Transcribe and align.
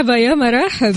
مرحبا 0.00 0.16
يا 0.16 0.34
مراحب. 0.34 0.96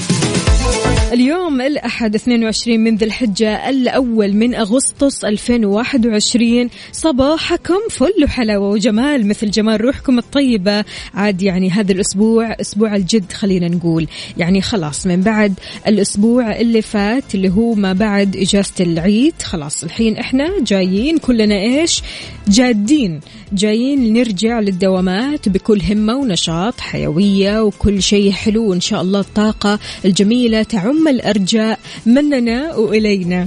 اليوم 1.14 1.61
الأحد 1.61 2.16
22 2.16 2.80
من 2.80 2.95
ذي 2.95 3.06
الحجة 3.06 3.69
الأول 3.69 4.33
من 4.33 4.56
أغسطس 4.56 5.25
2021 5.25 6.69
صباحكم 6.92 7.80
فل 7.89 8.23
وحلاوة 8.23 8.69
وجمال 8.69 9.28
مثل 9.28 9.50
جمال 9.50 9.81
روحكم 9.81 10.17
الطيبة. 10.17 10.86
عاد 11.14 11.41
يعني 11.41 11.69
هذا 11.69 11.91
الأسبوع 11.91 12.56
أسبوع 12.61 12.95
الجد 12.95 13.31
خلينا 13.31 13.67
نقول. 13.67 14.08
يعني 14.38 14.61
خلاص 14.61 15.08
من 15.08 15.22
بعد 15.22 15.53
الأسبوع 15.88 16.59
اللي 16.59 16.81
فات 16.81 17.36
اللي 17.36 17.50
هو 17.50 17.73
ما 17.73 17.94
بعد 17.94 18.36
إجازة 18.36 18.73
العيد 18.80 19.41
خلاص 19.41 19.84
الحين 19.84 20.17
إحنا 20.17 20.50
جايين 20.61 21.17
كلنا 21.17 21.56
إيش؟ 21.56 22.02
جادين. 22.47 23.19
جايين 23.53 24.14
نرجع 24.14 24.59
للدوامات 24.59 25.50
بكل 25.50 25.81
همة 25.81 26.16
ونشاط 26.16 26.80
حيوية 26.80 27.64
وكل 27.64 28.02
شيء 28.02 28.31
حلو 28.31 28.69
وإن 28.69 28.81
شاء 28.81 29.02
الله 29.02 29.19
الطاقة 29.19 29.80
الجميلة 30.06 30.64
تعم 30.64 31.03
الأرجاء 31.08 31.80
مننا 32.06 32.76
وإلينا. 32.76 33.46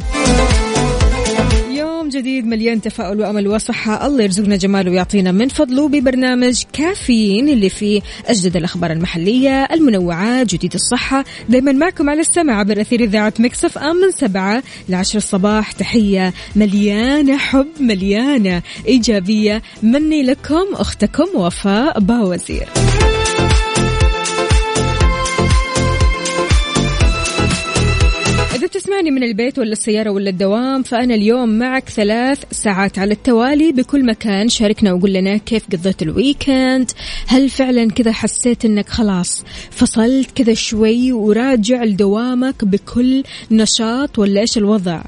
يوم 1.70 2.08
جديد 2.08 2.46
مليان 2.46 2.80
تفاؤل 2.80 3.20
وأمل 3.20 3.48
وصحة. 3.48 4.06
الله 4.06 4.22
يرزقنا 4.22 4.56
جماله 4.56 4.90
ويعطينا 4.90 5.32
من 5.32 5.48
فضله 5.48 5.88
ببرنامج 5.88 6.62
كافيين 6.72 7.48
اللي 7.48 7.68
فيه 7.68 8.00
أجدد 8.26 8.56
الأخبار 8.56 8.92
المحلية 8.92 9.64
المنوعات 9.72 10.46
جديد 10.54 10.74
الصحة. 10.74 11.24
دائما 11.48 11.72
معكم 11.72 12.10
على 12.10 12.20
السمع 12.20 12.58
عبر 12.58 12.80
أثير 12.80 13.00
إذاعة 13.00 13.34
مكسف 13.38 13.78
أم 13.78 13.96
من 13.96 14.10
سبعة 14.10 14.62
لعشر 14.88 15.18
الصباح. 15.18 15.72
تحية 15.72 16.32
مليانة 16.56 17.36
حب 17.36 17.66
مليانة 17.80 18.62
إيجابية. 18.88 19.62
مني 19.82 20.22
لكم 20.22 20.66
أختكم 20.72 21.26
وفاء 21.34 22.00
باوزير. 22.00 22.68
إذا 28.56 28.66
بتسمعني 28.66 29.10
من 29.10 29.22
البيت 29.22 29.58
ولا 29.58 29.72
السيارة 29.72 30.10
ولا 30.10 30.30
الدوام 30.30 30.82
فأنا 30.82 31.14
اليوم 31.14 31.48
معك 31.48 31.88
ثلاث 31.88 32.44
ساعات 32.50 32.98
على 32.98 33.14
التوالي 33.14 33.72
بكل 33.72 34.06
مكان. 34.06 34.48
شاركنا 34.48 34.92
وقول 34.92 35.12
لنا 35.12 35.36
كيف 35.36 35.66
قضيت 35.72 36.02
الويكند 36.02 36.90
هل 37.26 37.48
فعلا 37.48 37.90
كذا 37.90 38.12
حسيت 38.12 38.64
أنك 38.64 38.88
خلاص 38.88 39.44
فصلت 39.70 40.30
كذا 40.34 40.54
شوي 40.54 41.12
وراجع 41.12 41.84
لدوامك 41.84 42.64
بكل 42.64 43.22
نشاط 43.50 44.18
ولا 44.18 44.40
إيش 44.40 44.58
الوضع؟ 44.58 45.02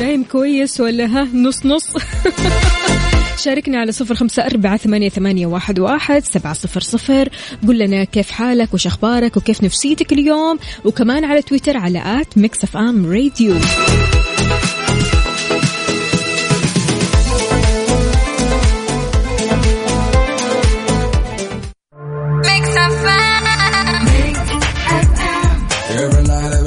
نايم 0.00 0.24
كويس 0.24 0.80
ولا 0.80 1.06
ها؟ 1.06 1.28
نص 1.34 1.66
نص. 1.66 1.86
شاركنا 3.38 3.80
على 3.80 3.92
صفر 3.92 4.14
خمسة 4.14 4.46
أربعة 4.46 4.76
ثمانية, 4.76 5.08
ثمانية 5.08 5.46
واحد, 5.46 5.78
واحد 5.78 6.24
سبعة 6.24 6.52
صفر 6.52 6.80
صفر. 6.80 7.28
قل 7.68 7.78
لنا 7.78 8.04
كيف 8.04 8.30
حالك 8.30 8.74
وش 8.74 8.86
أخبارك 8.86 9.36
وكيف 9.36 9.62
نفسيتك 9.62 10.12
اليوم. 10.12 10.58
وكمان 10.84 11.24
على 11.24 11.42
تويتر 11.42 11.76
على 11.76 12.20
آت 12.20 12.38
ميكس 12.38 12.64
أف 12.64 12.76
أم 12.76 13.06
راديو. 13.06 13.54
ميكس 22.34 22.76
أف 22.76 23.06
أم. 23.06 23.38
Every 25.98 26.22
night, 26.22 26.57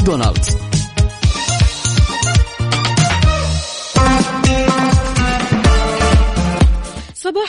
ماكدونالدز 0.00 0.69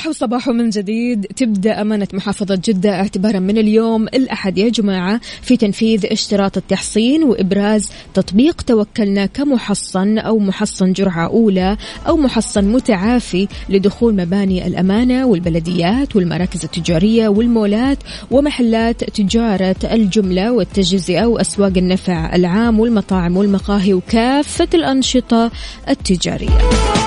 صباح 0.02 0.10
وصباح 0.10 0.48
من 0.48 0.70
جديد 0.70 1.26
تبدأ 1.26 1.82
أمانة 1.82 2.08
محافظة 2.14 2.60
جدة 2.66 2.90
اعتبارا 2.90 3.40
من 3.40 3.58
اليوم 3.58 4.08
الأحد 4.08 4.58
يا 4.58 4.70
جماعة 4.70 5.22
في 5.42 5.58
تنفيذ 5.58 6.06
اشتراط 6.06 6.58
التحصين 6.58 7.24
وإبراز 7.24 7.92
تطبيق 8.14 8.62
توكلنا 8.62 9.26
كمحصن 9.26 10.18
أو 10.18 10.40
محصن 10.40 10.94
جرعة 10.94 11.28
أولى 11.28 11.78
أو 12.08 12.18
محصن 12.18 12.64
متعافي 12.64 13.48
لدخول 13.70 14.16
مباني 14.16 14.68
الأمانة 14.68 15.26
والبلديات 15.26 16.16
والمراكز 16.16 16.64
التجارية 16.64 17.28
والمولات 17.28 17.98
ومحلات 18.32 19.04
تجارة 19.04 19.76
الجملة 19.84 20.52
والتجزئة 20.52 21.26
وأسواق 21.26 21.74
النفع 21.78 22.36
العام 22.36 22.80
والمطاعم 22.80 23.38
والمقاهي 23.38 23.94
وكافة 23.94 24.70
الأنشطة 24.74 25.52
التجارية. 25.90 27.01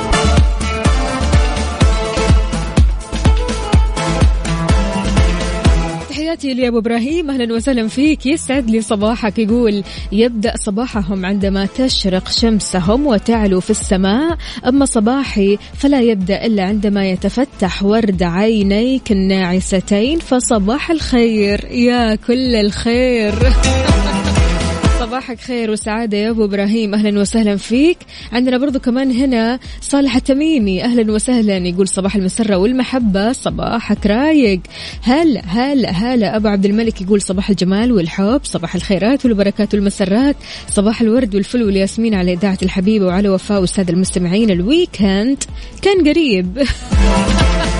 تحياتي 6.34 6.54
لأبو 6.54 6.78
إبراهيم. 6.78 7.30
أهلا 7.30 7.54
وسهلا 7.54 7.88
فيك. 7.88 8.26
يسعد 8.26 8.70
لي 8.70 8.80
صباحك. 8.80 9.38
يقول 9.38 9.82
يبدأ 10.12 10.52
صباحهم 10.56 11.26
عندما 11.26 11.66
تشرق 11.66 12.28
شمسهم 12.28 13.06
وتعلو 13.06 13.60
في 13.60 13.70
السماء. 13.70 14.36
أما 14.66 14.84
صباحي 14.84 15.58
فلا 15.74 16.00
يبدأ 16.00 16.46
إلا 16.46 16.62
عندما 16.62 17.10
يتفتح 17.10 17.82
ورد 17.82 18.22
عينيك 18.22 19.12
الناعستين 19.12 20.18
فصباح 20.18 20.90
الخير 20.90 21.64
يا 21.64 22.14
كل 22.14 22.54
الخير. 22.54 23.34
صباحك 25.04 25.40
خير 25.40 25.70
وسعادة 25.70 26.16
يا 26.18 26.30
أبو 26.30 26.44
إبراهيم. 26.44 26.94
أهلا 26.94 27.20
وسهلا 27.20 27.56
فيك. 27.56 27.98
عندنا 28.32 28.58
برضو 28.58 28.78
كمان 28.78 29.10
هنا 29.10 29.58
صالح 29.80 30.16
التميمي. 30.16 30.84
أهلا 30.84 31.12
وسهلا 31.12 31.56
يقول 31.56 31.88
صباح 31.88 32.16
المسرة 32.16 32.56
والمحبة. 32.56 33.32
صباحك 33.32 34.06
رايق. 34.06 34.60
هلا 35.02 35.42
هلا 35.46 35.90
هلا 35.90 36.36
أبو 36.36 36.48
عبد 36.48 36.64
الملك 36.64 37.00
يقول 37.00 37.22
صباح 37.22 37.50
الجمال 37.50 37.92
والحب 37.92 38.40
صباح 38.44 38.74
الخيرات 38.74 39.24
والبركات 39.24 39.74
والمسرات 39.74 40.36
صباح 40.68 41.00
الورد 41.00 41.34
والفل 41.34 41.62
والياسمين 41.62 42.14
على 42.14 42.32
إذاعة 42.32 42.58
الحبيبة 42.62 43.06
وعلى 43.06 43.28
وفاء 43.28 43.64
أستاذ 43.64 43.88
المستمعين 43.88 44.50
الويكند. 44.50 45.44
كان 45.82 46.08
قريب. 46.08 46.58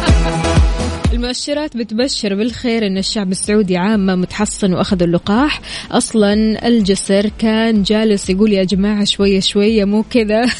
المؤشرات 1.14 1.76
بتبشر 1.76 2.34
بالخير 2.34 2.86
إن 2.86 2.98
الشعب 2.98 3.30
السعودي 3.30 3.76
عامه 3.76 4.14
متحصن 4.14 4.72
وأخذ 4.72 5.02
اللقاح. 5.02 5.60
أصلا 5.90 6.68
الجسر 6.68 7.30
كان 7.38 7.82
جالس 7.82 8.30
يقول 8.30 8.52
يا 8.52 8.64
جماعة 8.64 9.04
شوية 9.04 9.40
شوية 9.40 9.84
مو 9.84 10.02
كذا. 10.02 10.42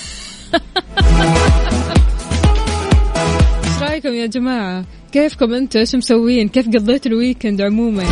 إيش 3.65 3.83
رأيكم 3.83 4.15
يا 4.15 4.27
جماعة؟ 4.27 4.85
كيفكم 5.13 5.55
أنتم؟ 5.55 5.81
إيش 5.81 5.95
مسوين؟ 5.95 6.49
كيف 6.49 6.69
قضيتوا 6.69 7.13
الويكند 7.13 7.61
عموما؟ 7.61 8.05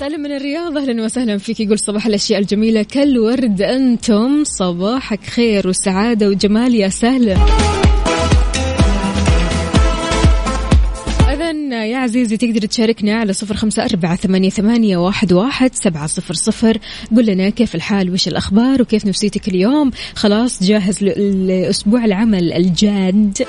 سالم 0.00 0.20
من 0.20 0.32
الرياض 0.32 0.78
أهلا 0.78 1.04
وسهلا 1.04 1.38
فيك. 1.38 1.60
يقول 1.60 1.78
صباح 1.78 2.06
الأشياء 2.06 2.40
الجميلة. 2.40 2.82
كالورد 2.82 3.62
أنتم؟ 3.62 4.44
صباحك 4.44 5.24
خير 5.24 5.68
وسعادة 5.68 6.28
وجمال 6.28 6.74
يا 6.74 6.88
سهلا 6.88 7.36
يا 11.84 11.98
عزيزي 11.98 12.36
تقدر 12.36 12.66
تشاركنا 12.66 13.14
على 13.14 13.32
صفر 13.32 13.56
خمسة 13.56 13.84
أربعة 13.84 14.16
ثمانية, 14.16 14.50
ثمانية 14.50 14.96
واحد, 14.96 15.32
واحد 15.32 15.74
سبعة 15.74 16.06
صفر 16.06 16.34
صفر. 16.34 16.78
قل 17.16 17.26
لنا 17.26 17.48
كيف 17.50 17.74
الحال؟ 17.74 18.10
وش 18.10 18.28
الأخبار؟ 18.28 18.82
وكيف 18.82 19.06
نفسيتك 19.06 19.48
اليوم؟ 19.48 19.90
خلاص 20.14 20.62
جاهز 20.62 21.04
لأسبوع 21.04 22.04
العمل 22.04 22.52
الجاد. 22.52 23.42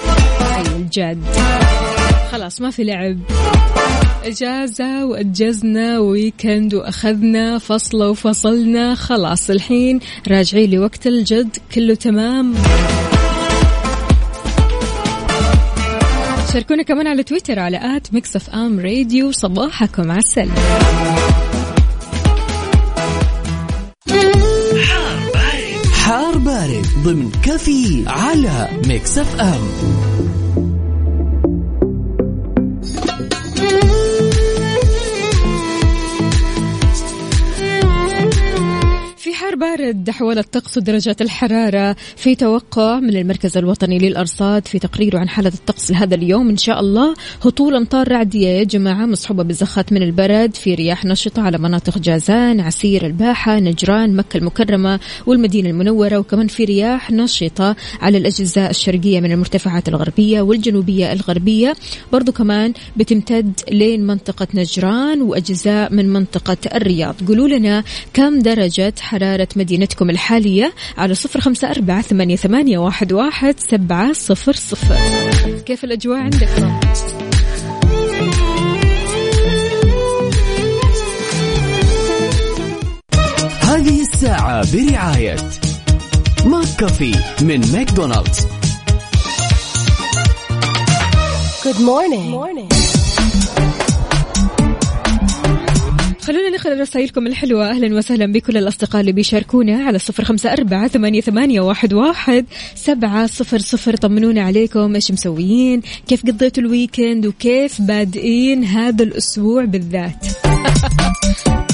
أي 0.57 0.75
الجاد. 0.75 1.24
خلاص 2.31 2.62
ما 2.62 2.69
في 2.69 2.83
لعب. 2.83 3.19
إجازة 4.25 5.06
وأجزنا 5.06 6.00
ويكند 6.00 6.74
وأخذنا 6.74 7.57
فصلة 7.57 8.10
وفصلنا. 8.10 8.95
خلاص 8.95 9.50
الحين 9.50 10.00
راجعين 10.27 10.72
لوقت 10.72 11.07
الجد. 11.07 11.57
كله 11.75 11.95
تمام؟ 11.95 12.54
شاركونا 16.53 16.83
كمان 16.83 17.07
على 17.07 17.24
تويتر 17.24 17.59
على 17.59 17.98
at 17.98 18.13
Mix 18.13 18.36
FM 18.36 18.80
Radio. 18.80 19.31
صباحكم 19.31 20.12
عسل 20.12 20.50
حار 25.94 26.38
بارد. 26.38 26.86
ضمن 27.03 27.31
كافيين 27.31 28.03
على 28.07 28.69
Mix 28.88 29.18
F 29.18 29.42
بارد 39.62 40.10
حول 40.10 40.38
الطقس 40.38 40.78
ودرجات 40.78 41.22
الحرارة 41.22 41.96
في 42.16 42.36
توقع 42.36 43.00
من 43.00 43.18
المركز 43.18 43.58
الوطني 43.58 44.00
للأرصاد 44.00 44.68
في 44.68 44.80
تقريره 44.80 45.19
عن 45.19 45.30
حالة 45.30 45.52
الطقس 45.54 45.92
لهذا 45.92 46.16
اليوم. 46.16 46.50
إن 46.50 46.58
شاء 46.58 46.80
الله 46.80 47.13
هطول 47.46 47.75
أمطار 47.75 48.12
رعدية 48.12 48.48
يا 48.48 48.63
جماعة 48.63 49.06
مصحوبة 49.06 49.44
بزخات 49.44 49.94
من 49.94 50.04
البرد 50.04 50.56
في 50.56 50.75
رياح 50.75 51.06
نشطة 51.06 51.42
على 51.42 51.58
مناطق 51.58 51.98
جازان 51.98 52.60
عسير 52.60 53.06
الباحة 53.06 53.60
نجران 53.60 54.16
مكة 54.16 54.38
المكرمة 54.38 55.00
والمدينة 55.25 55.69
المنورة 55.69 56.18
وكمان 56.18 56.48
في 56.48 56.66
رياح 56.66 57.12
نشطة 57.12 57.75
على 58.02 58.18
الأجزاء 58.18 58.69
الشرقية 58.69 59.19
من 59.19 59.31
المرتفعات 59.31 59.90
الغربية 59.90 60.42
والجنوبية 60.42 61.13
الغربية. 61.13 61.75
برضو 62.13 62.31
كمان 62.31 62.74
بتمتد 62.98 63.60
لين 63.72 64.08
منطقة 64.08 64.48
نجران 64.54 65.22
وأجزاء 65.22 65.94
من 65.94 66.10
منطقة 66.10 66.58
الرياض. 66.75 67.16
قولوا 67.28 67.48
لنا 67.48 67.84
كم 68.13 68.40
درجة 68.40 68.94
حرارة 69.00 69.50
مدينتكم 69.57 70.09
الحالية 70.09 70.74
على 70.98 71.15
صفر 71.15 71.42
خمسة 71.42 71.71
أربعة 71.71 72.01
ثمانية, 72.01 72.36
ثمانية 72.36 72.77
واحد, 72.77 73.13
واحد 73.13 73.56
سبعة 73.59 74.13
صفر 74.13 74.53
صفر. 74.53 74.95
كيف 75.65 75.83
الأجواء 75.83 76.18
عندكم؟ 76.18 76.80
هذه 83.62 84.01
الساعة 84.01 84.65
برعاية 84.74 85.36
McCafé 86.45 87.15
من 87.42 87.71
ماكدونالدز. 87.71 88.48
خلونا 96.21 96.50
نقرأ 96.50 96.73
رسائلكم 96.73 97.27
الحلوة. 97.27 97.69
أهلا 97.69 97.95
وسهلا 97.95 98.25
بكل 98.25 98.57
الأصدقاء 98.57 99.01
اللي 99.01 99.12
بيشاركونا 99.12 99.83
على 99.83 100.00
صفر 100.00 100.23
خمسة 100.23 100.53
أربعة 100.53 100.88
ثمانية, 100.88 101.21
ثمانية 101.21 101.62
واحد, 101.62 101.94
واحد 101.94 102.45
سبعة 102.75 103.27
صفر 103.27 103.59
صفر. 103.59 103.95
طمنونا 103.95 104.41
عليكم 104.41 104.95
إيش 104.95 105.12
مسويين؟ 105.12 105.81
كيف 106.07 106.25
قضيتوا 106.25 106.63
ال 106.63 106.70
weekend؟ 106.70 107.25
وكيف 107.25 107.81
بادئين 107.81 108.63
هذا 108.63 109.03
الأسبوع 109.03 109.65
بالذات؟ 109.65 110.25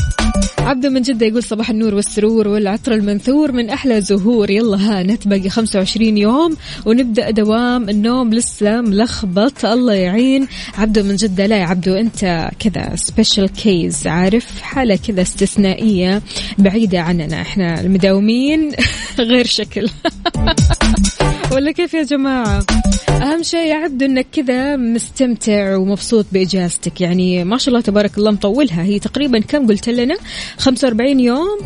عبده 0.68 0.90
من 0.90 1.02
جدة 1.02 1.26
يقول 1.26 1.44
صباح 1.44 1.70
النور 1.70 1.96
والسرور 1.96 2.48
والعطر 2.48 2.94
المنثور 2.94 3.52
من 3.52 3.70
أحلى 3.70 4.02
زهور. 4.02 4.50
يلا 4.52 4.78
ها 4.78 5.04
نتبقي 5.04 5.50
25 5.50 6.18
يوم 6.18 6.58
ونبدأ 6.86 7.30
دوام 7.30 7.90
النوم 7.90 8.34
لسه 8.34 8.82
ملخبط 8.82 9.66
الله 9.66 9.94
يعين. 9.94 10.48
عبده 10.78 11.04
من 11.04 11.16
جدة 11.16 11.46
لا 11.46 11.58
يا 11.58 11.66
عبده 11.66 12.00
أنت 12.00 12.50
كذا 12.60 12.96
special 12.96 13.50
case 13.50 14.08
عارف؟ 14.08 14.62
حالة 14.62 14.96
كذا 15.08 15.22
استثنائية 15.22 16.22
بعيدة 16.58 17.00
عننا. 17.00 17.42
إحنا 17.42 17.82
المداومين 17.82 18.72
غير 19.20 19.46
شكل. 19.46 19.90
ولا 21.54 21.72
كيف 21.72 21.94
يا 21.94 22.04
جماعة؟ 22.04 22.66
أهم 23.22 23.44
شيء 23.44 23.68
يا 23.68 23.76
عبدو 23.76 24.06
أنك 24.06 24.28
كذا 24.32 24.76
مستمتع 24.76 25.76
ومبسوط 25.76 26.26
بإجازتك. 26.32 27.02
يعني 27.02 27.44
ما 27.44 27.58
شاء 27.58 27.70
الله 27.70 27.82
تبارك 27.82 28.18
الله 28.18 28.32
مطولها. 28.32 28.84
هي 28.84 29.00
تقريبا 29.00 29.40
كم 29.40 29.68
قلت 29.68 29.90
لنا؟ 29.90 30.16
45 30.58 31.20
يوم. 31.20 31.60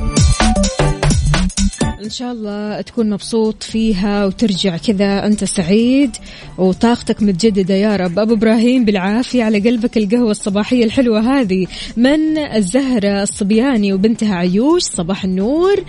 إن 2.04 2.10
شاء 2.10 2.32
الله 2.32 2.82
تكون 2.82 3.10
مبسوط 3.10 3.64
فيها 3.64 4.26
وترجع 4.26 4.78
كذا 4.78 5.26
أنت 5.26 5.44
سعيد 5.44 6.16
وطاقتك 6.58 7.24
متجددة. 7.24 7.74
يا 7.74 7.96
رب. 7.96 8.20
أبو 8.20 8.34
إبراهيم 8.34 8.86
بالعافية 8.86 9.44
على 9.44 9.60
قلبك 9.60 9.98
القهوة 9.98 10.32
الصباحية 10.32 10.84
الحلوة 10.84 11.20
هذه. 11.20 11.68
من 11.98 12.38
الزهرة 12.38 13.24
الصبياني 13.24 13.94
وبنتها 13.94 14.36
عيوش 14.36 14.82
صباح 14.84 15.24
النور. 15.24 15.84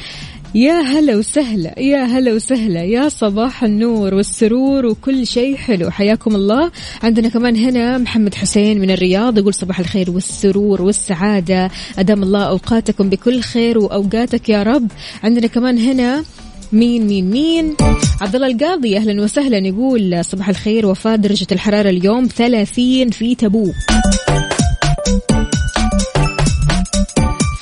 يا 0.54 0.80
هلا 0.80 1.16
وسهلا 1.16 1.78
يا 1.78 2.04
هلا 2.04 2.32
وسهلا 2.32 2.82
يا 2.82 3.08
صباح 3.08 3.64
النور 3.64 4.14
والسرور 4.14 4.86
وكل 4.86 5.26
شيء 5.26 5.56
حلو. 5.56 5.90
حياكم 5.90 6.34
الله. 6.34 6.70
عندنا 7.02 7.28
كمان 7.28 7.56
هنا 7.56 7.98
محمد 7.98 8.34
حسين 8.34 8.80
من 8.80 8.90
الرياض 8.90 9.38
يقول 9.38 9.54
صباح 9.54 9.80
الخير 9.80 10.10
والسرور 10.10 10.82
والسعادة. 10.82 11.70
أدام 11.98 12.22
الله 12.22 12.44
أوقاتكم 12.44 13.08
بكل 13.10 13.40
خير 13.40 13.78
وأوقاتك 13.78 14.48
يا 14.48 14.62
رب. 14.62 14.88
عندنا 15.22 15.46
كمان 15.46 15.78
هنا 15.78 16.24
مين 16.72 17.06
مين 17.06 17.30
مين؟ 17.30 17.74
عبد 18.20 18.34
الله 18.34 18.46
القاضي 18.46 18.96
أهلا 18.96 19.22
وسهلا 19.22 19.58
يقول 19.58 20.24
صباح 20.24 20.48
الخير 20.48 20.86
وفاة 20.86 21.16
درجة 21.16 21.46
الحرارة 21.52 21.90
اليوم 21.90 22.26
30 22.26 23.10
في 23.10 23.34
تبوك. 23.34 23.74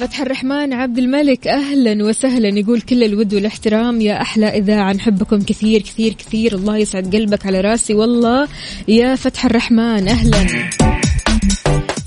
فتح 0.00 0.20
الرحمن 0.20 0.72
عبد 0.72 0.98
الملك 0.98 1.48
أهلا 1.48 2.04
وسهلا. 2.04 2.48
يقول 2.48 2.80
كل 2.80 3.04
الود 3.04 3.34
والاحترام 3.34 4.00
يا 4.00 4.22
أحلى 4.22 4.46
اذاعه 4.46 4.92
نحبكم 4.92 5.40
كثير 5.40 5.80
كثير 5.80 6.12
كثير. 6.12 6.54
الله 6.54 6.76
يسعد 6.76 7.16
قلبك 7.16 7.46
على 7.46 7.60
راسي. 7.60 7.94
والله 7.94 8.48
يا 8.88 9.14
فتح 9.14 9.44
الرحمن 9.44 10.08
أهلا. 10.08 10.70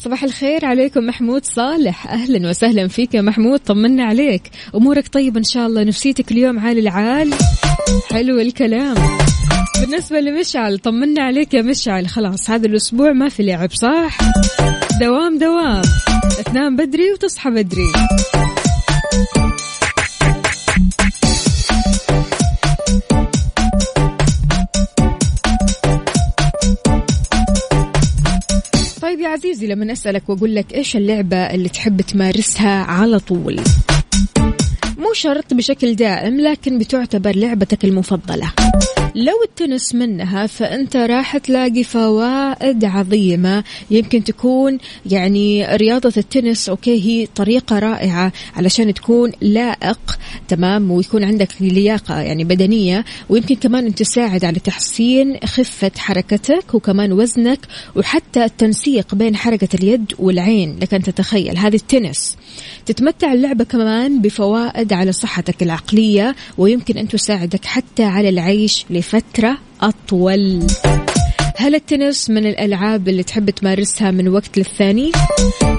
صباح 0.04 0.24
الخير 0.24 0.66
عليكم 0.66 1.06
محمود 1.06 1.46
صالح. 1.46 2.08
أهلا 2.08 2.50
وسهلا 2.50 2.88
فيك 2.88 3.14
يا 3.14 3.22
محمود 3.22 3.60
طمنا 3.60 4.04
عليك. 4.04 4.42
أمورك 4.76 5.08
طيبة 5.08 5.40
إن 5.40 5.44
شاء 5.44 5.68
الله. 5.68 5.84
نفسيتك 5.84 6.32
اليوم 6.32 6.60
عال 6.60 6.78
العال. 6.78 7.34
حلو 8.12 8.40
الكلام. 8.40 8.96
بالنسبة 9.82 10.20
لمشعل 10.20 10.80
طمنا 10.80 11.24
عليك 11.24 11.54
يا 11.54 11.62
مشعل. 11.62 12.08
خلاص 12.08 12.50
هذا 12.50 12.68
الأسبوع 12.68 13.12
ما 13.12 13.30
في 13.30 13.44
لعب 13.44 13.72
صح؟ 13.72 14.18
دوام 15.00 15.38
دوام. 15.38 15.82
تنام 16.46 16.76
بدري 16.76 17.12
وتصحى 17.12 17.50
بدري. 17.50 17.92
طيب 29.02 29.20
يا 29.20 29.28
عزيزي 29.28 29.68
لما 29.68 29.92
أسألك 29.92 30.30
وأقول 30.30 30.56
لك 30.56 30.74
إيش 30.74 30.96
اللعبة 30.96 31.38
اللي 31.38 31.70
تحب 31.70 32.02
تمارسها 32.02 32.84
على 32.84 33.20
طول؟ 33.20 33.60
مو 34.98 35.14
شرط 35.14 35.54
بشكل 35.54 35.96
دائم 35.96 36.40
لكن 36.40 36.80
بتعتبر 36.80 37.36
لعبتك 37.36 37.86
المفضلة. 37.86 38.52
لو 39.16 39.44
التنس 39.44 39.96
منها 39.96 40.48
فأنت 40.48 40.96
راح 40.96 41.38
تلاقي 41.38 41.84
فوائد 41.84 42.86
عظيمة. 42.86 43.64
يمكن 43.92 44.24
تكون 44.24 44.78
يعني 45.06 45.76
رياضة 45.76 46.14
التنس 46.18 46.70
okay 46.70 47.02
هي 47.02 47.26
طريقة 47.26 47.80
رائعة 47.80 48.32
علشان 48.56 48.94
تكون 48.94 49.32
لائق 49.42 50.20
تمام 50.48 50.92
ويكون 50.92 51.24
عندك 51.24 51.48
لياقة 51.60 52.20
يعني 52.20 52.44
بدنية. 52.44 53.06
ويمكن 53.30 53.56
كمان 53.56 53.86
أن 53.86 53.96
تساعد 53.96 54.46
على 54.46 54.60
تحسين 54.60 55.38
خفة 55.46 55.92
حركتك 55.98 56.74
وكمان 56.74 57.12
وزنك 57.12 57.60
وحتى 57.96 58.46
التنسيق 58.46 59.16
بين 59.16 59.36
حركة 59.36 59.68
اليد 59.74 60.14
والعين 60.20 60.80
لك 60.82 60.94
أن 60.94 61.02
تتخيل. 61.04 61.58
هذه 61.58 61.76
التنس 61.76 62.38
تتمتع 62.86 63.34
اللعبة 63.34 63.64
كمان 63.64 64.22
بفوائد 64.22 64.94
على 64.94 65.12
صحتك 65.12 65.64
العقلية 65.64 66.36
ويمكن 66.58 66.98
أن 66.98 67.08
تساعدك 67.08 67.66
حتى 67.66 68.04
على 68.04 68.30
العيش 68.30 68.86
لفترة 69.04 69.58
أطول. 69.82 70.68
هل 71.58 71.76
التنس 71.76 72.30
من 72.30 72.46
الألعاب 72.46 73.10
اللي 73.10 73.24
تحب 73.24 73.50
تمارسها 73.50 74.12
من 74.12 74.28
وقت 74.28 74.58
للثاني؟ 74.58 75.12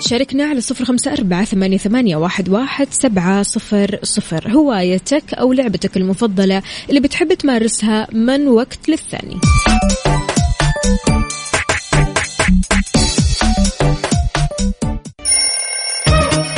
شاركنا 0.01 0.45
على 0.45 0.61
صفر 0.61 0.85
خمسة 0.85 1.13
أربعة 1.13 1.45
ثمانية, 1.45 2.17
واحد 2.17 2.87
سبعة 2.91 3.43
صفر 3.43 3.99
صفر. 4.03 4.51
هوايتك 4.51 5.35
أو 5.35 5.53
لعبتك 5.53 5.97
المفضلة 5.97 6.63
اللي 6.89 7.01
بتحب 7.01 7.35
تمارسها 7.35 8.07
من 8.13 8.49
وقت 8.49 8.89
للثاني؟ 8.89 9.37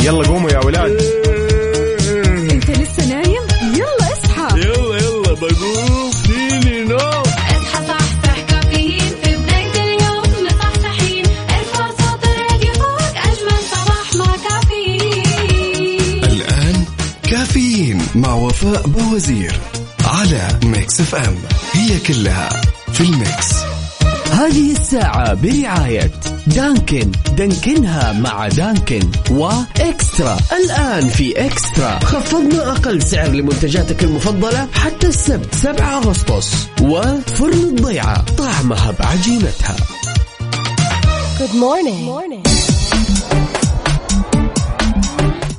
يلا 0.05 0.29
قوموا 0.29 0.51
يا 0.51 0.65
ولاد. 0.65 1.16
كافيين 17.31 18.03
مع 18.15 18.35
وفاء 18.35 18.87
باوزير 18.87 19.61
على 20.05 20.59
Mix 20.65 21.01
FM. 21.01 21.37
هي 21.73 21.99
كلها 21.99 22.49
في 22.93 23.01
ال 23.01 23.12
mix. 23.12 23.55
هذه 24.33 24.73
الساعة 24.73 25.35
برعاية 25.35 26.11
Dunkin. 26.47 27.13
دانكنها 27.37 28.13
مع 28.13 28.49
Dunkin 28.49 29.01
و 29.31 29.46
eXtra. 29.46 30.37
الآن 30.53 31.09
في 31.09 31.47
eXtra. 31.47 31.99
خفضنا 31.99 32.71
أقل 32.71 33.03
سعر 33.03 33.29
لمنتجاتك 33.29 34.05
المفضلة 34.05 34.69
حتى 34.75 35.07
السبت 35.07 35.55
7 35.55 35.99
أغسطس. 35.99 36.69
وفرن 36.83 37.53
الضيعة 37.53 38.25
طعمها 38.39 38.91
بعجينتها. 38.91 39.77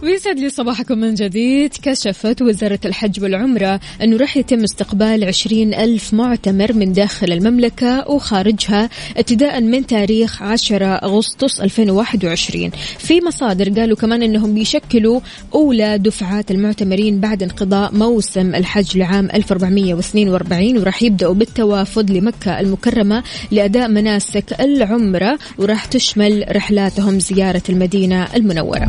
ويسعد 0.07 0.39
لي 0.39 0.49
صباحكم 0.49 0.97
من 0.97 1.13
جديد. 1.13 1.73
كشفت 1.81 2.41
وزارة 2.41 2.79
الحج 2.85 3.23
والعمرة 3.23 3.79
أنه 4.01 4.17
راح 4.17 4.37
يتم 4.37 4.63
استقبال 4.63 5.23
عشرين 5.23 5.73
ألف 5.73 6.13
معتمر 6.13 6.73
من 6.73 6.93
داخل 6.93 7.31
المملكة 7.31 8.09
وخارجها 8.09 8.89
ابتداء 9.17 9.61
من 9.61 9.87
تاريخ 9.87 10.43
10 10.43 10.85
أغسطس 10.85 11.61
2021 11.61 12.69
في 12.99 13.21
مصادر 13.21 13.69
قالوا 13.79 13.97
كمان 13.97 14.23
أنهم 14.23 14.53
بيشكلوا 14.53 15.19
أولى 15.55 15.97
دفعات 15.97 16.51
المعتمرين 16.51 17.19
بعد 17.19 17.43
انقضاء 17.43 17.95
موسم 17.95 18.55
الحج 18.55 18.97
لعام 18.97 19.29
1442 19.33 20.77
وراح 20.77 21.03
يبدأوا 21.03 21.33
بالتوافد 21.33 22.11
لمكة 22.11 22.59
المكرمة 22.59 23.23
لأداء 23.51 23.87
مناسك 23.87 24.61
العمرة 24.61 25.39
وراح 25.57 25.85
تشمل 25.85 26.45
رحلاتهم 26.55 27.19
زيارة 27.19 27.63
المدينة 27.69 28.27
المنورة. 28.35 28.87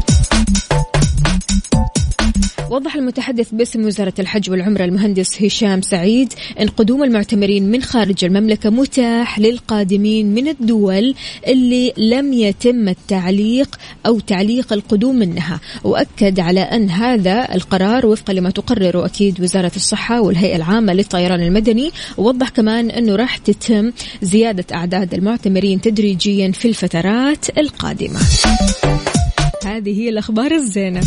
وضح 2.70 2.96
المتحدث 2.96 3.50
باسم 3.52 3.86
وزارة 3.86 4.14
الحج 4.18 4.50
والعمرة 4.50 4.84
المهندس 4.84 5.42
هشام 5.42 5.82
سعيد 5.82 6.32
أن 6.60 6.68
قدوم 6.68 7.04
المعتمرين 7.04 7.70
من 7.70 7.82
خارج 7.82 8.24
المملكة 8.24 8.70
متاح 8.70 9.38
للقادمين 9.38 10.34
من 10.34 10.48
الدول 10.48 11.14
اللي 11.46 11.92
لم 11.96 12.32
يتم 12.32 12.88
التعليق 12.88 13.76
أو 14.06 14.20
تعليق 14.20 14.72
القدوم 14.72 15.16
منها. 15.16 15.60
وأكد 15.84 16.40
على 16.40 16.60
أن 16.60 16.90
هذا 16.90 17.54
القرار 17.54 18.06
وفقا 18.06 18.32
لما 18.32 18.50
تقرره 18.50 19.06
أكيد 19.06 19.40
وزارة 19.40 19.72
الصحة 19.76 20.20
والهيئة 20.20 20.56
العامة 20.56 20.92
للطيران 20.92 21.42
المدني 21.42 21.90
ووضح 22.18 22.48
كمان 22.48 22.90
أنه 22.90 23.16
راح 23.16 23.36
تتم 23.36 23.92
زيادة 24.22 24.64
أعداد 24.74 25.14
المعتمرين 25.14 25.80
تدريجيا 25.80 26.52
في 26.52 26.68
الفترات 26.68 27.58
القادمة. 27.58 28.20
هذه 29.64 30.00
هي 30.00 30.08
الأخبار 30.08 30.52
الزينة. 30.52 31.00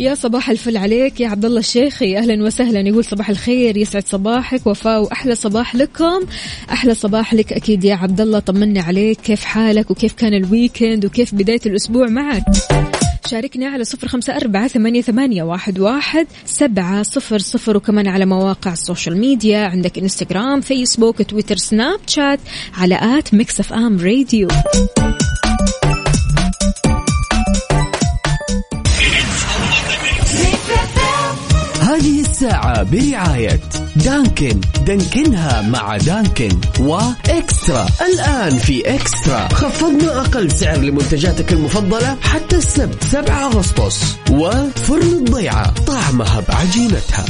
يا 0.00 0.14
صباح 0.14 0.50
الفل 0.50 0.76
عليك 0.76 1.20
يا 1.20 1.28
عبد 1.28 1.44
الله 1.44 1.58
الشيخي 1.58 2.18
أهلا 2.18 2.44
وسهلا. 2.44 2.80
يقول 2.80 3.04
صباح 3.04 3.30
الخير 3.30 3.76
يسعد 3.76 4.06
صباحك. 4.06 4.66
وفاء 4.66 5.02
وأحلى 5.02 5.34
صباح 5.34 5.76
لكم. 5.76 6.20
أحلى 6.72 6.94
صباح 6.94 7.34
لك 7.34 7.52
أكيد 7.52 7.84
يا 7.84 7.94
عبد 7.94 8.20
الله. 8.20 8.38
طمنا 8.38 8.82
عليك. 8.82 9.20
كيف 9.20 9.44
حالك؟ 9.44 9.90
وكيف 9.90 10.12
كان 10.12 10.34
ال 10.34 10.42
weekend؟ 10.42 11.04
وكيف 11.04 11.34
بداية 11.34 11.60
الأسبوع 11.66 12.06
معك؟ 12.08 12.44
شاركنا 13.26 13.68
على 13.68 13.84
صفر 13.84 14.08
خمسة 14.08 14.36
أربعة 14.36 14.68
ثمانية, 14.68 15.02
ثمانية 15.02 15.42
واحد, 15.42 15.78
واحد 15.78 16.26
سبعة 16.44 17.02
صفر 17.02 17.38
صفر. 17.38 17.76
وكمان 17.76 18.08
على 18.08 18.26
مواقع 18.26 18.72
ال 18.72 18.78
social 18.78 19.16
media 19.16 19.58
عندك 19.58 19.98
إنستغرام 19.98 20.60
فيسبوك 20.60 21.22
تويتر 21.22 21.56
سناب 21.56 22.00
شات 22.06 22.40
على 22.74 23.18
at 23.18 23.34
Mix 23.34 23.60
FM 23.60 23.98
Radio. 24.00 24.48
هذه 31.90 32.20
الساعة 32.20 32.82
برعاية 32.82 33.60
Dunkin. 33.96 34.60
دانكنها 34.86 35.62
مع 35.62 35.96
Dunkin 35.96 36.60
و 36.80 36.95
eXtra. 36.95 37.86
الآن 38.00 38.58
في 38.58 38.94
eXtra. 38.94 39.48
خفضنا 39.48 40.20
أقل 40.20 40.50
سعر 40.50 40.76
لمنتجاتك 40.76 41.52
المفضلة 41.52 42.16
حتى 42.22 42.56
السبت. 42.56 43.04
7 43.04 43.46
أغسطس. 43.46 44.16
وفرن 44.30 45.02
الضيعة. 45.02 45.74
طعمها 45.86 46.40
بعجينتها. 46.48 47.24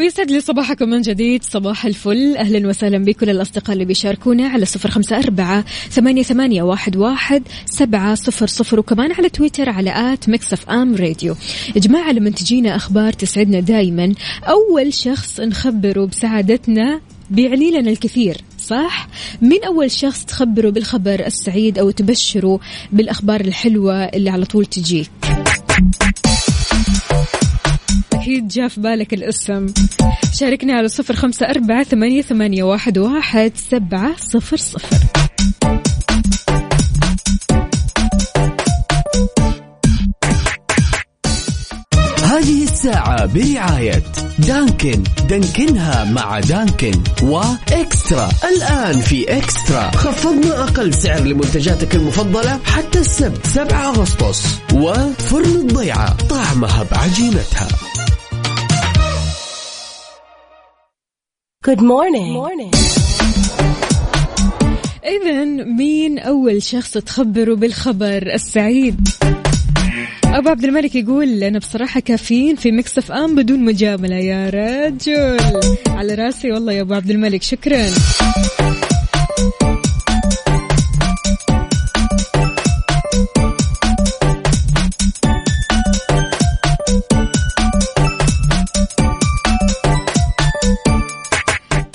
ويسعد 0.00 0.30
لي 0.30 0.40
صباحكم 0.40 0.88
من 0.88 1.00
جديد. 1.00 1.44
صباح 1.44 1.86
الفل. 1.86 2.36
أهلا 2.36 2.68
وسهلا 2.68 2.98
بكل 2.98 3.30
الأصدقاء 3.30 3.72
اللي 3.72 3.84
بيشاركونا 3.84 4.48
على 4.48 4.64
صفر 4.64 4.90
خمسة 4.90 5.18
أربعة 5.18 5.64
ثمانية, 5.90 6.22
ثمانية 6.22 6.62
واحد, 6.62 6.96
واحد 6.96 7.42
سبعة 7.66 8.14
صفر 8.14 8.46
صفر 8.46 8.78
وكمان 8.80 9.12
على 9.12 9.28
تويتر 9.28 9.70
على 9.70 10.12
at 10.12 10.28
Mix 10.28 10.52
FM 10.52 10.96
Radio. 10.96 11.36
جماعة 11.76 12.12
لما 12.12 12.30
تجينا 12.30 12.76
أخبار 12.76 13.12
تسعدنا 13.12 13.60
دايما. 13.60 14.14
أول 14.44 14.94
شخص 14.94 15.40
نخبره 15.40 16.04
بسعادتنا 16.04 17.00
بيعني 17.30 17.70
لنا 17.70 17.90
الكثير 17.90 18.36
صح؟ 18.58 19.08
مين 19.42 19.64
أول 19.64 19.90
شخص 19.90 20.24
تخبره 20.24 20.70
بالخبر 20.70 21.26
السعيد 21.26 21.78
أو 21.78 21.90
تبشره 21.90 22.60
بالأخبار 22.92 23.40
الحلوة 23.40 24.04
اللي 24.04 24.30
على 24.30 24.44
طول 24.44 24.66
تجيك؟ 24.66 25.10
أكيد 28.30 28.48
جاء 28.48 28.68
في 28.68 28.80
بالك 28.80 29.14
الاسم. 29.14 29.66
شاركنا 30.34 30.72
على 30.74 30.88
صفر 30.88 31.16
خمسة 31.16 31.46
أربعة 31.46 31.82
ثمانية, 31.82 32.22
ثمانية 32.22 32.62
واحد, 32.62 32.98
واحد 32.98 33.52
سبعة 33.70 34.16
صفر 34.16 34.56
صفر. 34.56 34.96
هذه 42.24 42.62
الساعة 42.62 43.26
برعاية 43.26 44.02
دانكن. 44.38 45.02
دانكنها 45.28 46.04
مع 46.04 46.40
دانكن 46.40 47.02
وإكسترا. 47.22 48.28
الآن 48.44 49.00
في 49.00 49.38
إكسترا. 49.38 49.90
خفضنا 49.90 50.64
أقل 50.64 50.94
سعر 50.94 51.20
لمنتجاتك 51.20 51.94
المفضلة 51.94 52.60
حتى 52.64 52.98
السبت 52.98 53.46
7 53.46 53.88
أغسطس. 53.88 54.58
وفرن 54.74 55.56
الضيعة 55.56 56.16
طعمها 56.28 56.82
بعجينتها. 56.82 57.68
إذا 65.04 65.44
مين 65.64 66.18
أول 66.18 66.62
شخص 66.62 66.92
تخبره 66.92 67.54
بالخبر 67.54 68.34
السعيد؟ 68.34 69.08
أبو 70.24 70.48
عبد 70.48 70.64
الملك 70.64 70.94
يقول 70.94 71.42
أنا 71.42 71.58
بصراحة 71.58 72.00
كافيين 72.00 72.56
في 72.56 72.72
Mix 72.72 72.98
FM 72.98 73.34
بدون 73.34 73.64
مجاملة. 73.64 74.16
يا 74.16 74.50
رجل 74.50 75.60
على 75.88 76.14
راسي 76.14 76.52
والله 76.52 76.72
يا 76.72 76.82
أبو 76.82 76.94
عبد 76.94 77.10
الملك 77.10 77.42
شكرا. 77.42 77.86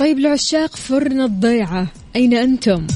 طيب 0.06 0.20
لعشاق 0.20 0.76
فرن 0.76 1.22
الضيعة. 1.22 1.88
أين 2.16 2.34
أنتم؟ 2.34 2.88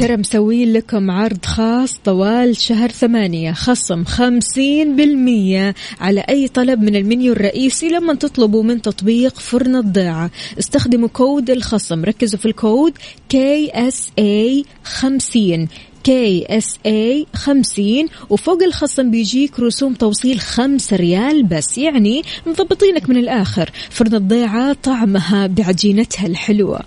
ترى 0.00 0.16
مسوين 0.16 0.72
لكم 0.72 1.10
عرض 1.10 1.44
خاص 1.44 1.98
طوال 2.04 2.56
شهر 2.56 2.90
ثمانية. 2.90 3.52
خصم 3.52 4.04
خمسين 4.04 4.96
بالمية 4.96 5.74
على 6.00 6.20
أي 6.20 6.48
طلب 6.48 6.80
من 6.82 6.96
المنيو 6.96 7.32
الرئيسي 7.32 7.88
لما 7.88 8.14
تطلبوا 8.14 8.62
من 8.62 8.82
تطبيق 8.82 9.38
فرن 9.38 9.76
الضيعة. 9.76 10.30
استخدموا 10.58 11.08
كود 11.08 11.50
الخصم. 11.50 12.04
ركزوا 12.04 12.38
في 12.38 12.46
ال 12.46 12.55
code 12.55 12.92
KSA 13.34 14.66
خمسين. 14.84 15.68
KSA 16.04 17.26
50 17.34 18.08
وفوق 18.30 18.62
الخصم 18.62 19.10
بيجيك 19.10 19.60
رسوم 19.60 19.94
توصيل 19.94 20.40
5 20.40 20.96
ريال 20.96 21.42
بس. 21.42 21.78
يعني 21.78 22.22
مضبطينك 22.46 23.08
من 23.08 23.16
الآخر. 23.16 23.70
فرن 23.90 24.14
الضيعة 24.14 24.76
طعمها 24.82 25.46
بعجينتها 25.46 26.26
الحلوة. 26.26 26.80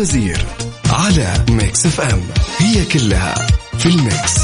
باوزير 0.00 0.44
على 0.90 1.44
Mix 1.50 1.86
FM 1.86 2.20
هي 2.58 2.84
كلها 2.84 3.34
في 3.78 3.86
ال 3.86 3.96
mix. 3.96 4.34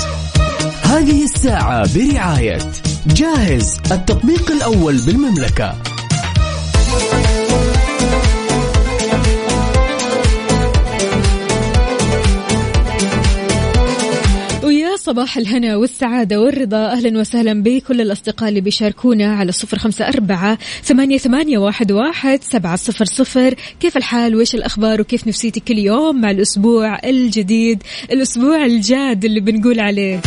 هذه 0.82 1.24
الساعة 1.24 1.94
برعاية 1.94 2.58
جاهز 3.06 3.76
التطبيق 3.92 4.50
الأول 4.50 4.98
بالمملكة. 4.98 5.74
صباح 15.06 15.36
الهنا 15.36 15.76
والسعادة 15.76 16.40
والرضا. 16.40 16.92
أهلا 16.92 17.20
وسهلا 17.20 17.62
بكل 17.62 18.00
الأصدقاء 18.00 18.48
اللي 18.48 18.60
بيشاركونا 18.60 19.36
على 19.36 19.52
صفر 19.52 19.78
خمسة 19.78 20.08
أربعة 20.08 20.58
ثمانية, 20.82 21.18
ثمانية 21.18 21.58
واحد, 21.58 21.92
واحد 21.92 22.42
سبعة 22.42 22.76
صفر 22.76 23.04
صفر. 23.04 23.54
كيف 23.80 23.96
الحال؟ 23.96 24.36
وإيش 24.36 24.54
الأخبار؟ 24.54 25.00
وكيف 25.00 25.28
نفسيتك 25.28 25.64
كل 25.64 25.78
يوم 25.78 26.20
مع 26.20 26.30
الأسبوع 26.30 26.98
الجديد 27.04 27.82
الأسبوع 28.12 28.64
الجاد 28.64 29.24
اللي 29.24 29.40
بنقول 29.40 29.80
عليه؟ 29.80 30.20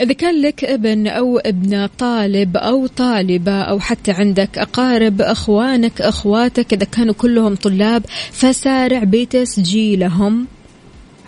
إذا 0.00 0.12
كان 0.12 0.42
لك 0.42 0.64
ابن 0.64 1.06
أو 1.06 1.38
ابنة 1.38 1.86
طالب 1.86 2.56
أو 2.56 2.86
طالبة 2.86 3.62
أو 3.62 3.80
حتى 3.80 4.10
عندك 4.12 4.58
أقارب 4.58 5.20
أخوانك 5.22 6.00
أخواتك 6.00 6.72
إذا 6.72 6.84
كانوا 6.84 7.14
كلهم 7.14 7.54
طلاب 7.54 8.02
فسارع 8.32 9.04
بتسجيلهم. 9.04 10.46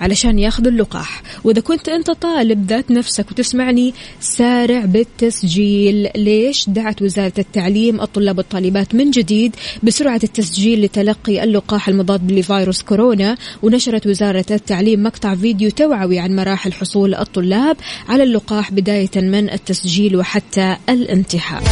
علشان 0.01 0.39
ياخذوا 0.39 0.71
اللقاح. 0.71 1.23
وإذا 1.45 1.61
كنت 1.61 1.89
أنت 1.89 2.11
طالب 2.11 2.67
ذات 2.67 2.91
نفسك 2.91 3.31
وتسمعني 3.31 3.95
سارع 4.21 4.85
بالتسجيل. 4.85 6.09
ليش؟ 6.17 6.69
دعت 6.69 7.03
وزارة 7.03 7.33
التعليم 7.39 8.01
الطلاب 8.01 8.39
والطالبات 8.39 8.95
من 8.95 9.11
جديد 9.11 9.57
بسرعة 9.83 10.21
التسجيل 10.25 10.83
لتلقي 10.83 11.45
اللقاح 11.45 11.89
المضاد 11.89 12.33
لفيروس 12.33 12.83
كورونا. 12.83 13.37
ونشرت 13.63 14.07
وزارة 14.07 14.47
التعليم 14.51 15.03
مقطع 15.03 15.35
فيديو 15.35 15.71
توعوي 15.71 16.19
عن 16.19 16.37
مراحل 16.37 16.73
حصول 16.73 17.15
الطلاب 17.15 17.77
على 18.09 18.23
اللقاح 18.23 18.73
بداية 18.73 19.11
من 19.17 19.51
التسجيل 19.51 20.17
وحتى 20.17 20.77
الانتهاء. 20.89 21.63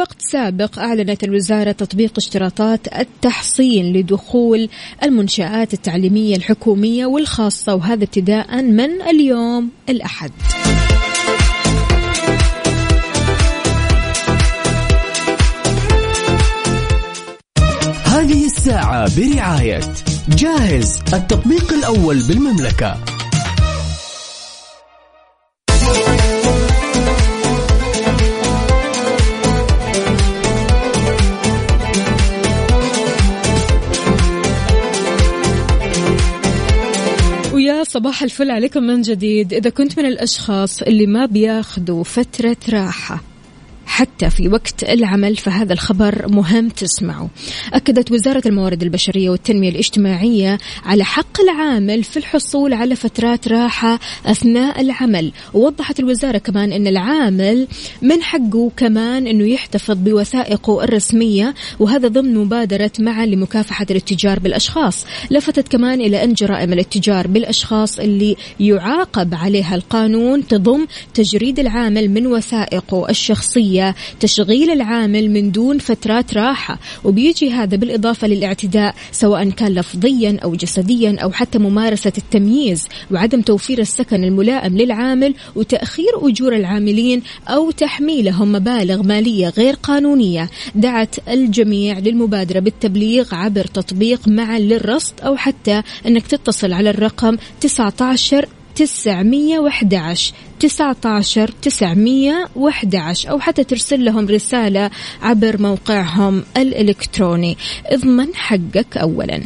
وقت 0.00 0.22
سابق 0.22 0.78
أعلنت 0.78 1.24
الوزارة 1.24 1.72
تطبيق 1.72 2.12
اشتراطات 2.16 2.98
التحصين 2.98 3.92
لدخول 3.92 4.68
المنشآت 5.02 5.74
التعليمية 5.74 6.36
الحكومية 6.36 7.06
والخاصة 7.06 7.74
وهذا 7.74 8.04
ابتداء 8.04 8.62
من 8.62 9.02
اليوم 9.02 9.70
الأحد. 9.88 10.30
هذه 18.04 18.44
الساعة 18.44 19.16
برعاية 19.16 19.80
جاهز 20.28 20.98
التطبيق 21.14 21.72
الأول 21.72 22.22
بالمملكة. 22.28 23.09
صباح 38.00 38.22
الفل 38.22 38.50
عليكم 38.50 38.82
من 38.82 39.02
جديد. 39.02 39.52
إذا 39.52 39.70
كنت 39.70 39.98
من 39.98 40.06
الأشخاص 40.06 40.82
اللي 40.82 41.06
ما 41.06 41.26
بياخذوا 41.26 42.04
فترة 42.04 42.56
راحة 42.72 43.29
حتى 43.90 44.30
في 44.30 44.48
وقت 44.48 44.82
العمل 44.82 45.36
فهذا 45.36 45.72
الخبر 45.72 46.28
مهم 46.28 46.68
تسمعه. 46.68 47.28
أكدت 47.72 48.12
وزارة 48.12 48.42
الموارد 48.46 48.82
البشرية 48.82 49.30
والتنمية 49.30 49.68
الاجتماعية 49.68 50.58
على 50.84 51.04
حق 51.04 51.40
العامل 51.40 52.04
في 52.04 52.16
الحصول 52.16 52.72
على 52.72 52.96
فترات 52.96 53.48
راحة 53.48 54.00
أثناء 54.26 54.80
العمل. 54.80 55.32
ووضحت 55.54 56.00
الوزارة 56.00 56.38
كمان 56.38 56.72
أن 56.72 56.86
العامل 56.86 57.68
من 58.02 58.22
حقه 58.22 58.70
كمان 58.76 59.26
أنه 59.26 59.44
يحتفظ 59.44 59.96
بوثائقه 59.96 60.84
الرسمية 60.84 61.54
وهذا 61.78 62.08
ضمن 62.08 62.34
مبادرة 62.34 62.92
معا 62.98 63.26
لمكافحة 63.26 63.86
الاتجار 63.90 64.38
بالأشخاص. 64.38 65.04
لفتت 65.30 65.68
كمان 65.68 66.00
إلى 66.00 66.24
أن 66.24 66.32
جرائم 66.32 66.72
الاتجار 66.72 67.26
بالأشخاص 67.26 67.98
اللي 67.98 68.36
يعاقب 68.60 69.34
عليها 69.34 69.74
القانون 69.74 70.46
تضم 70.46 70.86
تجريد 71.14 71.58
العامل 71.58 72.08
من 72.10 72.26
وثائقه 72.26 73.08
الشخصية 73.10 73.80
تشغيل 74.20 74.70
العامل 74.70 75.30
من 75.30 75.50
دون 75.50 75.78
فترات 75.78 76.34
راحة 76.34 76.78
وبيجي 77.04 77.50
هذا 77.52 77.76
بالإضافة 77.76 78.28
للاعتداء 78.28 78.94
سواء 79.12 79.50
كان 79.50 79.74
لفظيا 79.74 80.38
أو 80.44 80.54
جسديا 80.54 81.16
أو 81.22 81.32
حتى 81.32 81.58
ممارسة 81.58 82.12
التمييز 82.18 82.86
وعدم 83.10 83.40
توفير 83.40 83.78
السكن 83.78 84.24
الملائم 84.24 84.76
للعامل 84.76 85.34
وتأخير 85.56 86.10
أجور 86.22 86.56
العاملين 86.56 87.22
أو 87.48 87.70
تحميلهم 87.70 88.52
مبالغ 88.52 89.02
مالية 89.02 89.48
غير 89.48 89.74
قانونية. 89.74 90.50
دعت 90.74 91.28
الجميع 91.28 91.98
للمبادرة 91.98 92.60
بالتبليغ 92.60 93.34
عبر 93.34 93.64
تطبيق 93.64 94.28
معا 94.28 94.58
للرصد 94.58 95.14
أو 95.20 95.36
حتى 95.36 95.82
أنك 96.06 96.26
تتصل 96.26 96.72
على 96.72 96.90
الرقم 96.90 97.36
19 97.60 98.46
911 98.80 100.32
19 100.60 101.50
911 101.62 103.30
أو 103.30 103.40
حتى 103.40 103.64
ترسل 103.64 104.04
لهم 104.04 104.28
رسالة 104.28 104.90
عبر 105.22 105.62
موقعهم 105.62 106.44
الإلكتروني. 106.56 107.58
اضمن 107.86 108.34
حقك 108.34 108.96
أولاً. 108.96 109.42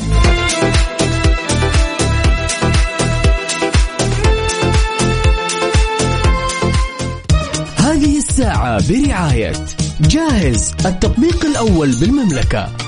هذه 7.79 8.19
الساعة 8.19 8.89
برعاية 8.89 9.53
جاهز 10.01 10.73
التطبيق 10.87 11.45
الأول 11.45 11.91
بالمملكة. 12.01 12.84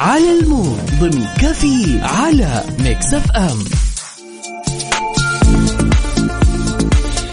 على 0.00 0.38
ال 0.38 0.46
mood 0.46 0.80
ضمن 1.00 1.24
كافيين 1.40 2.00
على 2.02 2.64
Mix 2.78 3.14
FM 3.14 3.58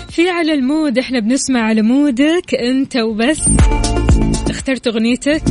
في 0.10 0.30
على 0.30 0.54
ال 0.54 0.62
mood 0.62 0.98
إحنا 0.98 1.20
بنسمع 1.20 1.60
على 1.60 1.82
mood 1.82 2.41
ك 2.41 2.56
أنت 2.56 2.98
وبس. 2.98 3.42
اخترت 4.50 4.88
أغنيتك 4.88 5.42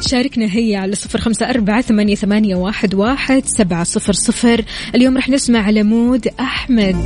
شاركنا 0.00 0.46
هي 0.50 0.76
على 0.76 0.94
صفر 0.94 1.18
خمسة 1.18 1.50
أربعة 1.50 1.80
ثمانية, 1.80 2.14
ثمانية 2.14 2.56
واحد, 2.56 2.94
واحد 2.94 3.42
سبعة 3.46 3.84
صفر 3.84 4.12
صفر. 4.12 4.64
اليوم 4.94 5.18
رح 5.18 5.28
نسمع 5.28 5.62
على 5.62 5.82
mood 5.82 6.28
أحمد. 6.40 6.96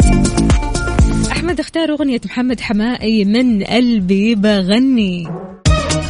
أحمد 1.32 1.60
اختار 1.60 1.90
أغنية 1.90 2.20
محمد 2.24 2.60
حماقي 2.60 3.24
من 3.24 3.64
قلبي 3.64 4.34
بغني. 4.34 5.28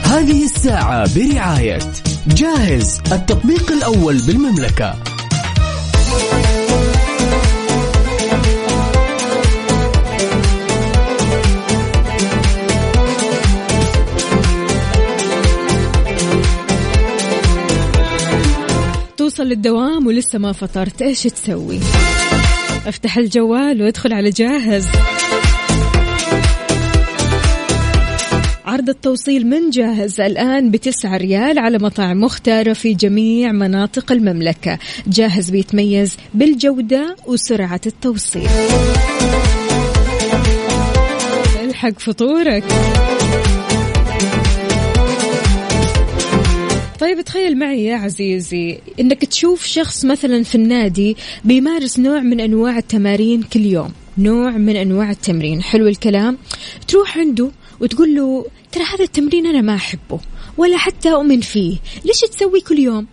هذه 0.04 0.44
الساعة 0.44 1.14
برعاية 1.14 1.78
جاهز 2.28 3.00
التطبيق 3.12 3.72
الأول 3.72 4.18
بالمملكة. 4.26 4.94
توصل 19.16 19.42
للدوام 19.42 20.06
ولسه 20.06 20.38
ما 20.38 20.52
فطرت 20.52 21.02
إيش 21.02 21.22
تسوي؟ 21.22 21.80
أفتح 22.86 23.18
الجوال 23.18 23.82
وأدخل 23.82 24.12
على 24.12 24.30
جاهز. 24.30 24.86
عرض 28.78 28.88
التوصيل 28.88 29.46
من 29.46 29.70
جاهز 29.70 30.20
الآن 30.20 30.70
بتسعة 30.70 31.16
ريال 31.16 31.58
على 31.58 31.78
مطاعم 31.78 32.20
مختارة 32.20 32.72
في 32.72 32.94
جميع 32.94 33.52
مناطق 33.52 34.12
المملكة. 34.12 34.78
جاهز 35.06 35.50
بيتميز 35.50 36.16
بالجودة 36.34 37.16
وسرعة 37.26 37.80
التوصيل. 37.86 38.48
الحق 41.64 41.98
فطورك. 41.98 42.64
طيب 47.00 47.20
تخيل 47.20 47.58
معي 47.58 47.84
يا 47.84 47.96
عزيزي 47.96 48.78
إنك 49.00 49.24
تشوف 49.24 49.64
شخص 49.64 50.04
مثلا 50.04 50.42
في 50.42 50.54
النادي 50.54 51.16
بيمارس 51.44 51.98
نوع 51.98 52.20
من 52.20 52.40
أنواع 52.40 52.78
التمارين 52.78 53.42
كل 53.42 53.60
يوم. 53.60 53.92
نوع 54.18 54.50
من 54.50 54.76
أنواع 54.76 55.10
التمرين. 55.10 55.62
حلو 55.62 55.88
الكلام. 55.88 56.38
تروح 56.88 57.18
عنده 57.18 57.50
وتقول 57.80 58.14
له 58.14 58.46
ترى 58.72 58.84
هذا 58.84 59.04
التمرين 59.04 59.46
أنا 59.46 59.60
ما 59.60 59.74
أحبه 59.74 60.20
ولا 60.56 60.76
حتى 60.76 61.12
أؤمن 61.12 61.40
فيه. 61.40 61.78
ليش 62.04 62.20
تسوي 62.20 62.60
كل 62.60 62.78
يوم؟ 62.78 63.06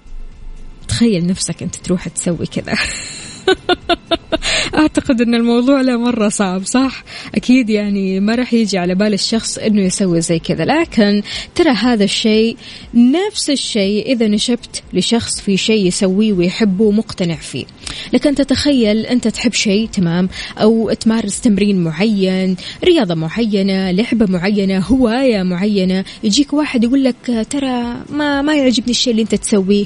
تخيل 0.87 1.27
نفسك 1.27 1.63
أنت 1.63 1.75
تروح 1.75 2.07
تسوي 2.07 2.45
كذا. 2.45 2.73
اعتقد 4.77 5.21
إن 5.21 5.35
الموضوع 5.35 5.81
لا 5.81 5.97
مرة 5.97 6.29
صعب 6.29 6.65
صح؟ 6.65 7.03
أكيد 7.35 7.69
يعني 7.69 8.19
ما 8.19 8.35
راح 8.35 8.53
يجي 8.53 8.77
على 8.77 8.95
بال 8.95 9.13
الشخص 9.13 9.57
إنه 9.57 9.81
يسوي 9.81 10.21
زي 10.21 10.39
كذا. 10.39 10.65
لكن 10.65 11.21
ترى 11.55 11.69
هذا 11.69 12.03
الشيء 12.03 12.57
نفس 12.93 13.49
الشيء 13.49 14.11
إذا 14.11 14.27
نشبت 14.27 14.83
لشخص 14.93 15.41
في 15.41 15.57
شيء 15.57 15.85
يسويه 15.85 16.33
ويحبه 16.33 16.83
ومقتنع 16.83 17.35
فيه. 17.35 17.65
لكن 18.13 18.35
تتخيل 18.35 19.05
أنت 19.05 19.27
تحب 19.27 19.53
شيء 19.53 19.87
تمام؟ 19.87 20.29
أو 20.57 20.91
تمارس 20.91 21.41
تمرين 21.41 21.83
معين 21.83 22.55
رياضة 22.83 23.15
معينة 23.15 23.91
لعبة 23.91 24.25
معينة 24.25 24.79
هواية 24.79 25.43
معينة 25.43 26.05
يجيك 26.23 26.53
واحد 26.53 26.83
يقول 26.83 27.03
لك 27.03 27.47
ترى 27.49 27.95
ما 28.09 28.41
ما 28.41 28.55
يعجبني 28.55 28.91
الشيء 28.91 29.11
اللي 29.11 29.21
أنت 29.21 29.35
تسويه. 29.35 29.85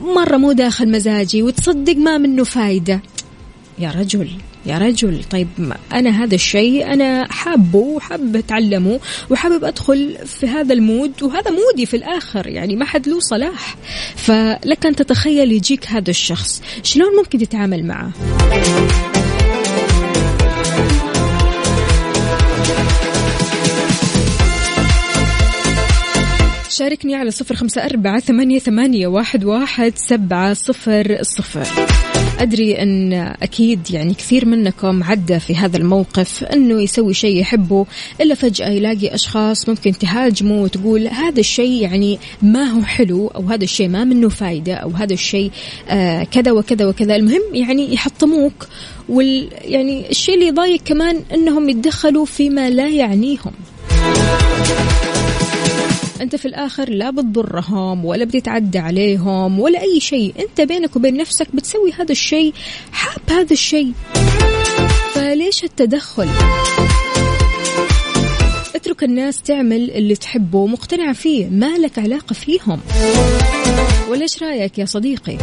مرة 0.00 0.36
مو 0.36 0.52
داخل 0.52 0.90
مزاجي 0.90 1.42
وتصدق 1.42 1.96
ما 1.96 2.18
منه 2.18 2.44
فايدة. 2.44 3.02
يا 3.78 3.90
رجل 3.90 4.30
يا 4.66 4.78
رجل. 4.78 5.24
طيب 5.30 5.48
أنا 5.92 6.10
هذا 6.10 6.34
الشيء 6.34 6.92
أنا 6.92 7.32
حابه 7.32 7.78
وحابة 7.78 8.38
أتعلمه 8.38 9.00
وحابب 9.30 9.64
أدخل 9.64 10.18
في 10.26 10.46
هذا 10.46 10.72
المود 10.74 11.22
وهذا 11.22 11.50
مودي 11.50 11.86
في 11.86 11.96
الآخر 11.96 12.46
يعني 12.46 12.76
ما 12.76 12.84
حد 12.84 13.08
له 13.08 13.20
صلاح. 13.20 13.76
فلك 14.16 14.86
أن 14.86 14.96
تتخيل 14.96 15.52
يجيك 15.52 15.86
هذا 15.86 16.10
الشخص. 16.10 16.62
شلون 16.82 17.16
ممكن 17.16 17.38
تتعامل 17.38 17.86
معه؟ 17.86 18.12
شاركني 26.82 27.14
على 27.14 27.30
صفر 27.30 27.54
خمسة 27.54 27.84
أربعة 27.84 28.20
ثمانية, 28.20 28.58
ثمانية 28.58 29.06
واحد, 29.06 29.44
واحد 29.44 29.92
سبعة 29.96 30.54
صفر 30.54 31.18
صفر. 31.22 31.66
أدري 32.38 32.82
أن 32.82 33.12
أكيد 33.42 33.90
يعني 33.90 34.14
كثير 34.14 34.46
منكم 34.46 35.02
عدى 35.02 35.40
في 35.40 35.56
هذا 35.56 35.76
الموقف 35.76 36.44
أنه 36.44 36.82
يسوي 36.82 37.14
شيء 37.14 37.40
يحبه 37.40 37.86
إلا 38.20 38.34
فجأة 38.34 38.68
يلاقي 38.68 39.14
أشخاص 39.14 39.68
ممكن 39.68 39.92
تهاجمه 39.92 40.62
وتقول 40.62 41.08
هذا 41.08 41.40
الشيء 41.40 41.82
يعني 41.82 42.18
ما 42.42 42.64
هو 42.64 42.82
حلو 42.82 43.28
أو 43.28 43.42
هذا 43.42 43.64
الشيء 43.64 43.88
ما 43.88 44.04
منه 44.04 44.28
فايدة 44.28 44.74
أو 44.74 44.90
هذا 44.90 45.12
الشيء 45.12 45.50
آه 45.88 46.24
كذا 46.24 46.52
وكذا 46.52 46.86
وكذا. 46.86 47.16
المهم 47.16 47.54
يعني 47.54 47.94
يحطموك 47.94 48.68
وال 49.08 49.48
يعني 49.64 50.10
الشيء 50.10 50.34
اللي 50.34 50.46
يضايق 50.46 50.80
كمان 50.84 51.22
أنهم 51.34 51.68
يتدخلوا 51.68 52.24
فيما 52.24 52.70
لا 52.70 52.88
يعنيهم. 52.88 53.52
أنت 56.22 56.36
في 56.36 56.46
الآخر 56.46 56.90
لا 56.90 57.10
بتضرهم 57.10 58.04
ولا 58.04 58.24
بتتعدى 58.24 58.78
عليهم 58.78 59.60
ولا 59.60 59.80
أي 59.80 60.00
شيء. 60.00 60.34
أنت 60.38 60.60
بينك 60.60 60.96
وبين 60.96 61.16
نفسك 61.16 61.56
بتسوي 61.56 61.92
هذا 61.92 62.12
الشيء 62.12 62.52
حاب 62.92 63.20
هذا 63.30 63.52
الشيء. 63.52 63.92
فليش 65.14 65.64
التدخل؟ 65.64 66.28
اترك 68.74 69.04
الناس 69.04 69.42
تعمل 69.42 69.90
اللي 69.90 70.16
تحبه 70.16 70.66
مقتنع 70.66 71.12
فيه 71.12 71.46
ما 71.48 71.78
لك 71.78 71.98
علاقة 71.98 72.34
فيهم. 72.34 72.80
ولا 74.10 74.22
إيش 74.22 74.42
رأيك 74.42 74.78
يا 74.78 74.84
صديقي؟ 74.84 75.38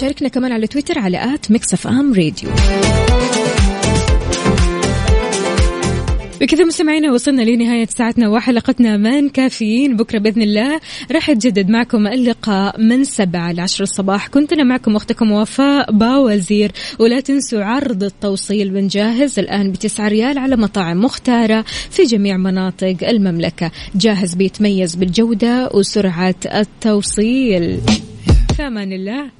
شاركنا 0.00 0.28
كمان 0.28 0.52
على 0.52 0.66
تويتر 0.66 0.98
على 0.98 1.34
at 1.34 1.50
Mix 1.50 1.86
FM 1.86 2.14
Radio. 2.14 2.50
بكذا 6.40 6.64
مستمعينا 6.64 7.12
وصلنا 7.12 7.42
لنهاية 7.42 7.86
ساعتنا 7.86 8.28
وحلقتنا 8.28 8.96
من 8.96 9.28
كافيين. 9.28 9.96
بكرة 9.96 10.18
بإذن 10.18 10.42
الله 10.42 10.80
راح 11.12 11.28
يتجدد 11.30 11.70
معكم 11.70 12.06
اللقاء 12.06 12.80
من 12.80 13.04
سبعة 13.04 13.52
لعشر 13.52 13.82
الصباح. 13.82 14.28
كنت 14.28 14.52
أنا 14.52 14.64
معكم 14.64 14.96
أختكم 14.96 15.32
وفاء 15.32 15.92
باوزير. 15.92 16.72
ولا 16.98 17.20
تنسوا 17.20 17.64
عرض 17.64 18.04
التوصيل 18.04 18.70
من 18.70 18.97
جاهز 18.97 19.38
الآن 19.38 19.72
بتسعة 19.72 20.08
ريال 20.08 20.38
على 20.38 20.56
مطاعم 20.56 21.00
مختارة 21.00 21.64
في 21.90 22.02
جميع 22.02 22.36
مناطق 22.36 22.96
المملكة. 23.08 23.70
جاهز 23.94 24.34
بيتميز 24.34 24.94
بالجودة 24.94 25.70
وسرعة 25.74 26.34
التوصيل. 26.54 27.80
في 28.56 28.66
أمان 28.66 28.92
الله. 28.92 29.39